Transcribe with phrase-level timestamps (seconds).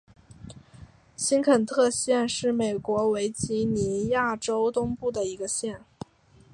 [1.15, 5.81] 新肯特县是美国维吉尼亚州东部的一个县。